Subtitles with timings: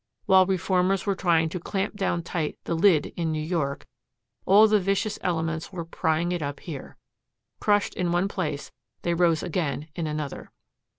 [0.25, 3.85] While reformers were trying to clamp down tight the "lid" in New York,
[4.47, 6.97] all the vicious elements were prying it up here.
[7.59, 8.71] Crushed in one place,
[9.03, 10.51] they rose again in another.